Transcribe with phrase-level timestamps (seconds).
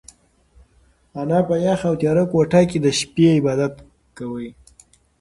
[1.21, 3.73] انا په یخه او تیاره کوټه کې د شپې عبادت
[4.17, 4.47] کاوه.